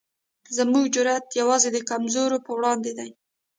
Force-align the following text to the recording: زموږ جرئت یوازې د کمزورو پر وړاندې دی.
زموږ 0.57 0.85
جرئت 0.95 1.25
یوازې 1.41 1.69
د 1.73 1.77
کمزورو 1.89 2.37
پر 2.45 2.51
وړاندې 2.57 2.91
دی. 2.97 3.09